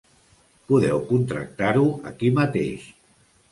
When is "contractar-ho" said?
1.11-1.85